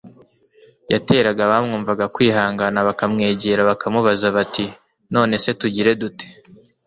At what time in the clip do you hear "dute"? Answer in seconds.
6.01-6.25